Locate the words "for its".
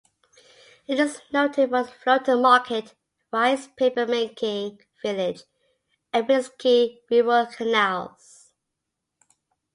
1.69-1.91